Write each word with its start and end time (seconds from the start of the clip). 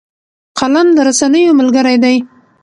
قلم 0.59 0.87
د 0.95 0.97
رسنیو 1.07 1.57
ملګری 1.59 1.97
دی 2.03 2.15